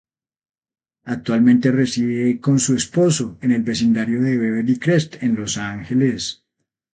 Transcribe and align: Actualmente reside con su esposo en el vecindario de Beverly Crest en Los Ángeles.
Actualmente 1.05 1.69
reside 1.71 2.39
con 2.39 2.57
su 2.59 2.73
esposo 2.73 3.37
en 3.43 3.51
el 3.51 3.61
vecindario 3.61 4.19
de 4.23 4.35
Beverly 4.35 4.79
Crest 4.79 5.21
en 5.21 5.35
Los 5.35 5.57
Ángeles. 5.59 6.43